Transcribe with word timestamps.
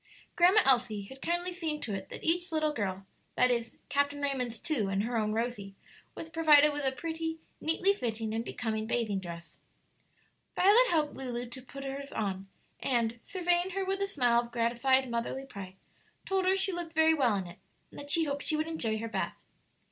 Grandma 0.35 0.61
Elsie 0.65 1.03
had 1.03 1.21
kindly 1.21 1.51
seen 1.51 1.79
to 1.79 1.93
it 1.93 2.09
that 2.09 2.23
each 2.23 2.51
little 2.51 2.73
girl 2.73 3.05
that 3.35 3.51
is, 3.51 3.79
Captain 3.87 4.19
Raymond's 4.19 4.57
two 4.57 4.89
and 4.89 5.03
her 5.03 5.15
own 5.15 5.31
Rosie 5.31 5.75
was 6.15 6.27
provided 6.31 6.73
with 6.73 6.83
a 6.83 6.91
pretty, 6.91 7.37
neatly 7.59 7.93
fitting, 7.93 8.33
and 8.33 8.43
becoming 8.43 8.87
bathing 8.87 9.19
dress. 9.19 9.59
Violet 10.55 10.87
helped 10.89 11.13
Lulu 11.13 11.47
to 11.49 11.61
put 11.61 11.83
her's 11.83 12.11
on, 12.11 12.47
and, 12.79 13.19
surveying 13.21 13.69
her 13.75 13.85
with 13.85 14.01
a 14.01 14.07
smile 14.07 14.41
of 14.41 14.51
gratified 14.51 15.07
motherly 15.07 15.45
pride, 15.45 15.75
told 16.25 16.45
her 16.45 16.55
she 16.55 16.71
looked 16.71 16.93
very 16.93 17.13
well 17.13 17.35
in 17.35 17.45
it, 17.45 17.59
and 17.91 17.99
that 17.99 18.09
she 18.09 18.23
hoped 18.23 18.41
she 18.41 18.55
would 18.57 18.67
enjoy 18.67 18.97
her 18.97 19.07
bath. 19.07 19.37